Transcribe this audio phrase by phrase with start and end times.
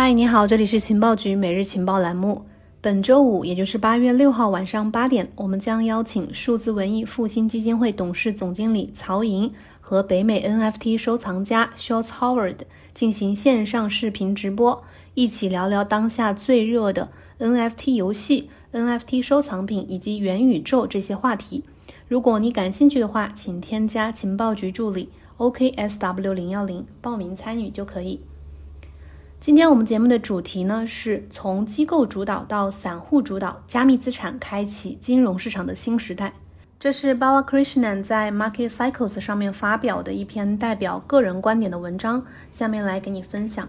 [0.00, 2.44] 嗨，你好，这里是情报局每日情报栏目。
[2.80, 12.58] 本周五，也就是八月六号晚上八点，我们将邀请数字文艺复兴基金会董事总经理曹莹和北美 NFT 收藏家 s h o r t Howard
[12.94, 14.84] 进行线上视频直播，
[15.14, 17.08] 一起聊聊当下最热的
[17.40, 21.64] NFT 游戏、NFT 收藏品以及元宇宙这些话题。
[22.06, 25.08] 如果你感兴趣的话，请添加情报局助理
[25.38, 28.20] OKSW 零幺零报名参与就可以。
[29.40, 36.34] 今天我们节目的主题呢，是从机构主导到散户主导，加密资产开启金融市场的新时代。
[36.80, 43.68] 这是 Balakrishnan 在 Market Cycles 上面发表的一篇代表个人观点的文章，下面来给你分享。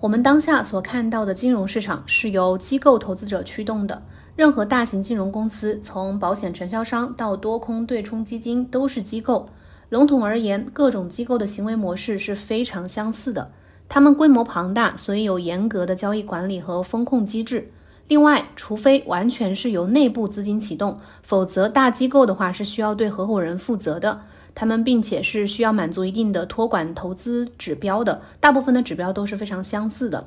[0.00, 4.02] 我们当下所看到的金融市场是由机构投资者驱动的，
[4.36, 9.48] 任何大型金融公司，从保险承销商到多空对冲基金，都是机构。
[9.88, 13.50] 笼统而言，各种机构的行为模式是非常相似的。
[13.94, 17.70] 它们规模庞大，所以有严格的交易管理和风控机制。
[18.08, 24.22] 另外，除非完全是由内部资金启动，否则大机构的话是需要对合伙人负责的。
[24.52, 28.20] 他们并且是需要满足一定的托管投资指标的。
[28.40, 30.26] 大部分的指标都是非常相似的。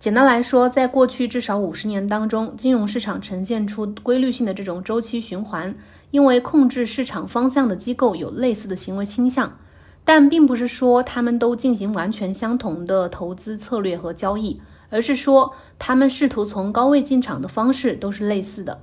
[0.00, 5.74] 简单来说，在过去至少五十年当中，金融市场呈现出规律性的这种周期循环，
[6.10, 9.58] 因为控制市场方向的机构有类似的行为倾向。
[10.04, 14.60] 但并不是说他们都进行完全相同的投资策略和交易，
[14.90, 18.82] 而是说他们试图从高位进场的方式都是类似的。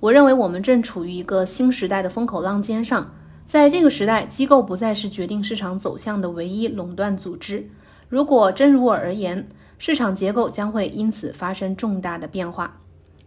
[0.00, 3.14] 我认为我们正处于一个新时代的风口浪尖上，
[3.46, 7.70] 在这个时代，机构不再是决定市场走向的唯一垄断组织。
[8.08, 12.78] 如果真如我而言，市场结构将会因此发生重大的变化。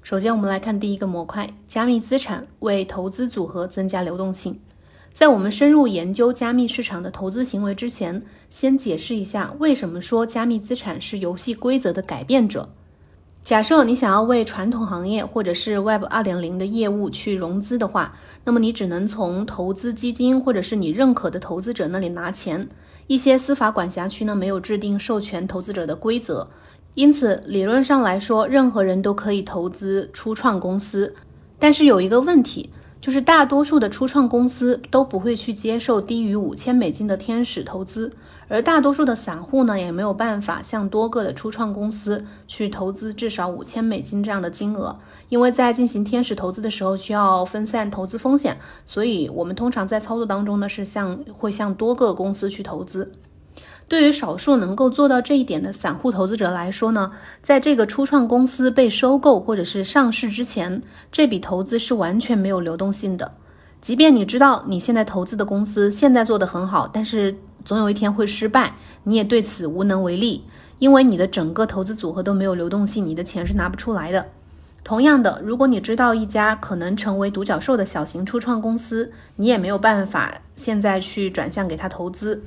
[0.03, 4.59] 首先，我们来看第一个模块：加密资产为投资组合增加流动性。
[5.11, 12.69] 在我们深入研究加密市场的投资行为之前，先解释一下为什么说加密资产是游戏规则的改变者。
[13.43, 22.67] 假设你想要为传统行业或者是 Web 二点零的业务去融资的话，那么你只能从投资基金或者是你认可的投资者那里拿钱。
[23.07, 26.47] 一些司法管辖区呢没有制定授权投资者的规则，
[26.93, 31.13] 因此理论上来说，任何人都可以投资初创公司。
[31.57, 32.69] 但是有一个问题。
[33.01, 38.11] 就是大多数的初创公司都不会去接受低于五千美金的天使投资，
[38.49, 44.99] 而大多数的散户呢也没有办法向多个的初创公司去投资至少五千美金这样的金额，
[45.29, 53.13] 因为在进行天使投资的时候需要分散投资风险，所以我们通常在操作当中呢是向会向多个公司去投资。
[53.89, 57.11] 对于少数能够做到这一点的散户投资者来说呢，
[57.41, 60.79] 在这个初创公司被收购或者是上市之前，
[61.11, 63.33] 这笔投资是完全没有流动性的。
[63.81, 67.35] 即便你知道你现在投资的公司现在做得很好，但是
[67.65, 70.43] 总有一天会失败，你也对此无能为力，
[70.77, 74.23] 因为你的整个投资组合都没有流动性，你的钱是拿不出来的。
[74.83, 82.39] 同样的，如果你知道一家可能成为独角兽的小型初创公司，你也没有办法现在去转向给他投资。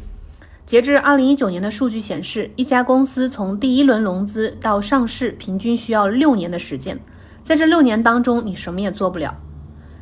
[0.72, 6.99] 截至二零一九年的数据显示，一家公司从第一轮融资到上市，平均需要六年的时间。
[7.44, 9.37] 在这六年当中，你什么也做不了。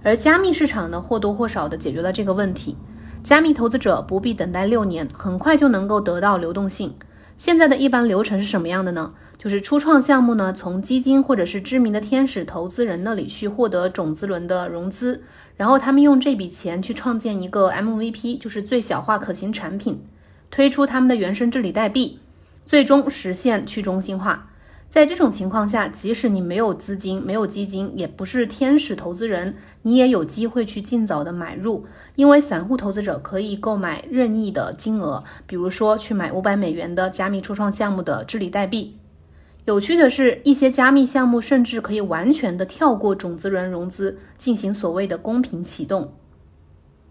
[0.04, 2.76] 而加密市场呢，或多或少的解决了这个问题。
[3.24, 6.94] 加密投资者不必等待六年，很快就能够得到流动性。
[7.36, 9.12] 现在的一般流程是什么样的呢？
[9.36, 15.24] 就是初创项目呢，从基金或者是知名的天使投资人那里去获得种子轮的融资，
[15.56, 20.00] 然后他们用这笔钱去创建一个 MVP，就是最小化可行产品。
[20.50, 22.18] 推出他们的原生治理代币，
[22.66, 24.48] 最终实现去中心化。
[24.88, 38.96] 在这种情况下，即使你没有资金、没有基金，也不是天使投资人，你也有机会去尽早的买入，因为散户投资者可以购买任意的金额，比如说去买五百美元的加密初创项目的治理代币。
[39.66, 46.12] 有趣的是，一些加密项目甚至可以完全的跳过种子轮融资，进行所谓的公平启动。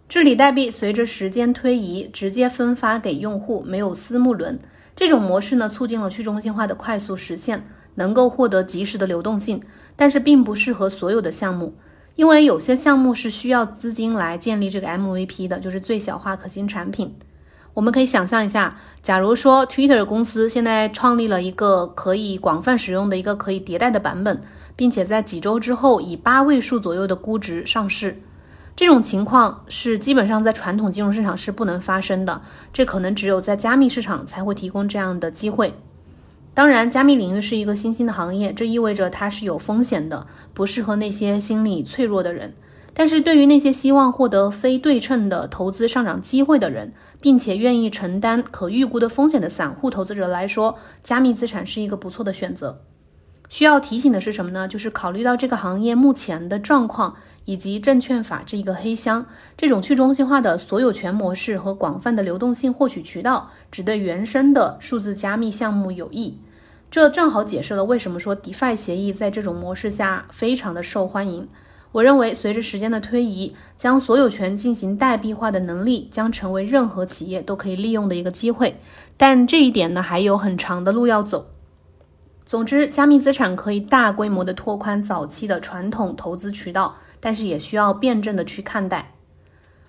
[0.10, 4.58] 治理代币随着时间推移，直接分发给用户，没有私募轮。
[4.96, 7.64] 这种模式呢，促进了去中心化的快速实现，
[7.94, 9.62] 能够获得及时的流动性。
[9.96, 11.76] 但是并不适合所有的项目，
[12.16, 17.14] 因为有些项目是需要资金来建立这个 MVP 的，就是最小化可行产品。
[17.76, 24.42] 我们可以想象一下，假如说 Twitter 公司现在创立了一个可以广泛使用的一个可以迭代的版本，
[24.76, 28.20] 并且在几周之后以八位数左右的估值上市。
[28.80, 32.42] 这种情况是基本上在传统金融市场是不能发生的，
[32.72, 35.74] 这可能只有在加密市场才会提供这样的机会。
[36.54, 42.54] 当然，加密领域是一个新兴的行业，这意味着它是有风险的，不适合那些心理脆弱的人。
[42.94, 52.80] 但是对于那些希望获得非对称的投资上涨机会的人，并且愿意承担可预估的风险的散户投资者来说，加密资产是一个不错的选择。
[53.50, 54.68] 需要提醒的是什么呢？
[54.68, 57.16] 就是考虑到这个行业目前的状况，
[57.46, 59.26] 以及证券法这一个黑箱，
[59.58, 66.40] 这种去中心化的所有权模式和广泛的流动性获取渠道，只对原生的数字加密项目有益。
[66.92, 71.48] 这正好解释了为什么说 DeFi 协议在这种模式下非常的受欢迎。
[71.92, 78.80] 我认为，随着时间的推移，将所有权进行代币化的能力将成为任何企业都可以利用的一个机会。
[79.18, 81.48] 但这一点呢，还有很长的路要走。
[82.50, 89.12] 总之，加密资产可以大规模的拓宽早期的传统投资渠道，但是也需要辩证的去看待。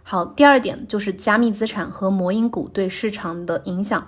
[0.02, 4.06] 好，第二点就是加密资产和魔音股对市场的影响。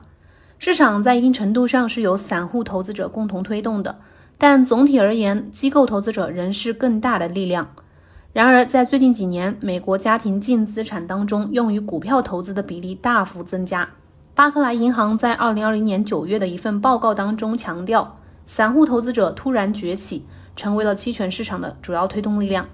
[0.58, 3.98] 市场在一定程度上是由散户投资者共同推动的。
[4.36, 7.74] 但总体而言，机构投资者仍是更大的力量。
[8.34, 13.88] 然而，在最近几年，美国家庭净资产当中用于股票投资的比例大幅增加。
[14.34, 18.18] 巴克莱银行在二零二零年九月的一份报告当中强调，
[18.54, 20.26] 散户投资者突然崛起，
[20.56, 22.68] 成为了期权市场的主要推动力量。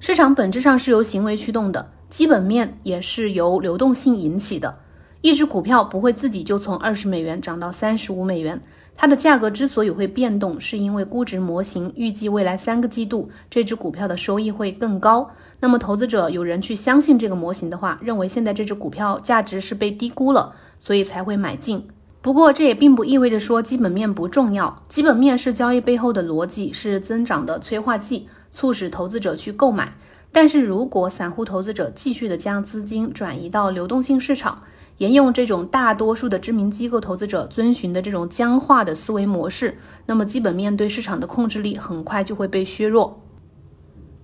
[0.00, 4.78] 市场本质上是由行为驱动的，基本面也是由流动性引起的。
[5.20, 8.62] 一只股票不会自己就从二十美元涨到三十五美元。
[8.96, 15.30] 它的价格之所以会变动，是因为估值模型预计未来三个季度这只股票的收益会更高。
[15.60, 21.86] 那么投资者有人去相信这个模型的话，认为现在这只股票价值是被低估了，所以才会买进。
[22.20, 29.94] 不过这也并不意味着说基本面不重要，基本面是交易背后的逻辑，是增长的催化剂，促使投资者去购买。
[30.30, 34.60] 但是如果散户投资者继续的将资金转移到流动性市场，
[34.98, 43.22] 沿用这种大多数的知名机构投资者遵循的这种僵化的思维模式，那么基本面对市场的控制力很快就会被削弱。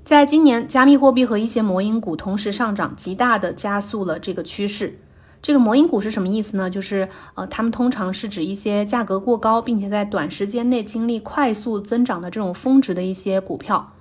[0.05, 4.99] 在今年，加密货币和一些魔音股同时上涨，极大的加速了这个趋势。
[5.45, 6.71] 这个魔音股是什么意思呢？
[6.71, 13.93] 就是呃，他们通常是指一些价格过高，并且在短时间内经历快速增长的这种峰值的一些股票。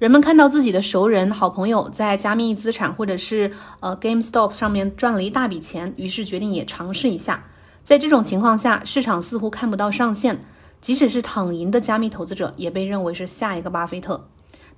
[0.00, 7.44] 人们看到自己的熟人、好朋友在加密资产或者是呃 GameStop 上面赚了一大笔钱，于是决定也尝试一下。
[7.84, 10.40] 在这种情况下，市场似乎看不到上限，
[10.80, 14.26] 即使是躺赢的加密投资者也被认为是下一个巴菲特。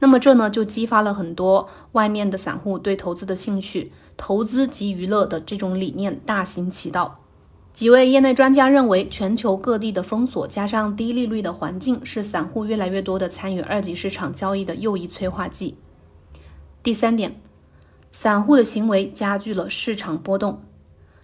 [0.00, 7.20] 那么这呢就激发了很多外面的散户对投资的兴趣，投资及娱乐的这种理念大行其道。
[7.72, 15.76] 几位业内专家认为，全球各地的封锁加上低利率的环境，是散户越来越多的参与二级市场交易的又一催化剂。
[16.82, 17.40] 第三点，
[18.10, 20.62] 散户的行为加剧了市场波动。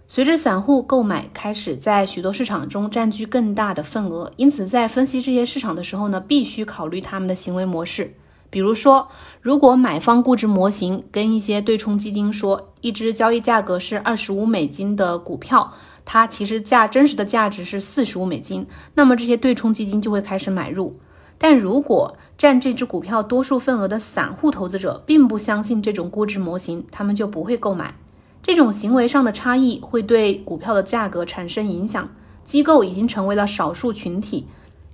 [0.07, 8.13] 随着散户购买开始在许多市场中占据更大的份额，因此在分析这些市场的时候呢，必须考虑他们的行为模式。
[8.49, 9.07] 比如说，
[9.41, 15.73] 如果买方估值模型跟一些对冲基金说，一只交易价格是二十五美金的股票。
[16.05, 20.97] 它其实价真实的价值是四十五美金，那么这些对冲基金就会开始买入。
[21.37, 27.93] 但如果占这只股票多数份额的散户投资者并不相信这种估值模型，他们就不会购买。
[28.41, 32.09] 这种行为上的差异会对股票的价格产生影响。
[32.45, 34.47] 机构已经成为了少数群体，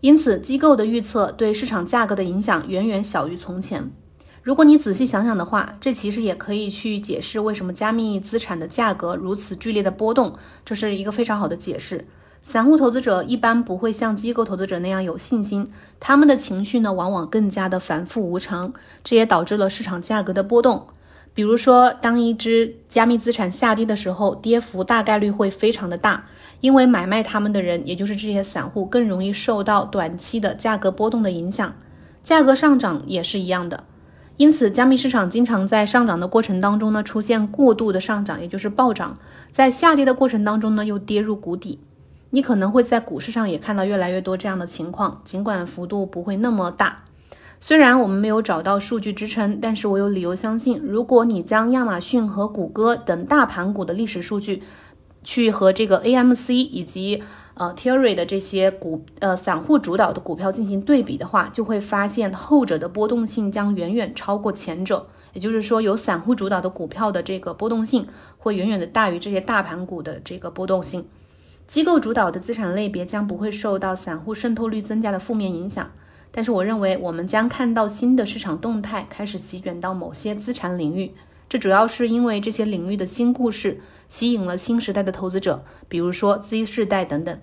[0.04, 3.90] 因此机构的预测对市场价格的影响远远小于从前。
[4.42, 10.34] 如果你仔细想想的话，这其实也可以去解释为什么加密资产的价格如此剧烈的波动，
[10.66, 12.06] 这是一个非常好的解释。
[12.42, 15.66] 散户投资者一般不会像机构投资者那样有信心，
[16.02, 18.74] 他们的情绪呢往往更加的反复无常，
[19.06, 20.86] 这也导致了市场价格的波动。
[21.34, 26.26] 比如说，当一只加密资产下跌的时候，跌幅大概率会非常的大，
[26.62, 31.74] 因为买卖他们的人，也就是这些散户，更容易受到短期的价格波动的影响。
[32.24, 33.84] 价格上涨也是一样的。
[34.38, 39.18] 因此，加密市场经常在上涨的过程当中呢，出现过度的上涨，也就是暴涨；
[39.52, 41.80] 在下跌的过程当中呢，又跌入谷底。
[42.30, 47.04] 你可能会在股市上也看到越来越多这样的情况，尽管幅度不会那么大。
[47.66, 54.62] 虽然我们没有找到数据支撑，但是我有理由相信，如果你将亚马逊和谷歌等大盘股的历史数据，
[55.24, 65.08] 去和这个 AMC 以及呃 t e r r y 的这些股呃散户主导的股票进行对比的话，就会发现后者的波动性将远远超过前者。
[65.32, 68.06] 也就是说，有散户主导的股票的这个波动性
[68.38, 71.06] 会远远的大于这些大盘股的这个波动性。
[71.66, 75.90] 机构主导的资产类别将不会受到散户渗透率增加的负面影响。
[76.36, 81.12] 但是，我认为我们将看到新的市场动态开始席卷到某些资产领域。
[81.48, 87.38] 这主要是因为这些领域的新故事吸引了新时代的投资者，比如说 Z 世代等等。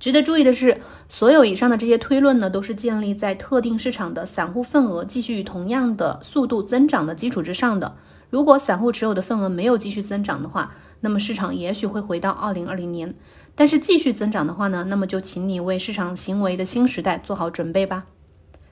[0.00, 7.94] 值得注意的是，所有以上的这些推论呢，都是建立在特定市场的散户份额继续以同样的速度增长的基础之上的。
[8.28, 13.14] 如果散户持有的份额没有继续增长的话，那么市场也许会回到二零二零年。
[13.54, 18.06] 但是继续增长的话呢，那么就请你为市场行为的新时代做好准备吧。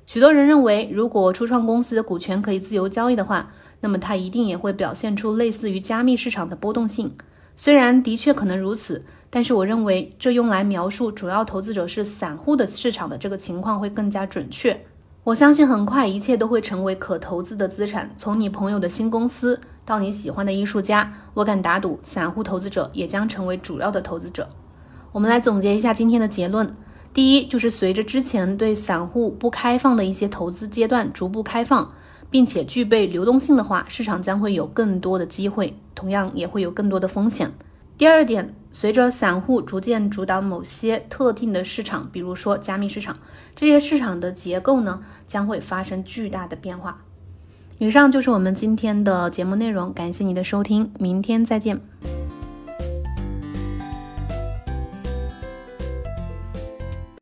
[0.07, 7.15] 许多人认为，如果初创公司的股权可以自由交易的话，那么它一定也会表现出类似于加密市场的波动性。
[7.55, 9.05] 虽然的确可能如此。
[9.35, 14.79] 但是我认为，这用来描述主要投资者是散户的市场的这个情况会更加准确。
[15.25, 24.47] 我相信很快一切都会成为可投资的资产，从你朋友的新公司到你喜欢的艺术家，我敢打赌，散户投资者也将成为主要的投资者。
[25.13, 26.75] 我们来总结一下今天的结论：
[27.13, 31.93] 第一，就是随着之前对散户不开放的一些投资阶段逐步开放，
[32.31, 37.53] 并且具备流动性的话，市场将会有更多的机会，同样也会有更多的风险。
[37.99, 43.19] 第二点，随着散户逐渐主导某些特定的市场，比如说加密市场，
[43.55, 47.03] 这些市场的结构呢将会发生巨大的变化。
[47.77, 51.79] 以上就是我们今天的节目内容，感谢你的收听，明天再见。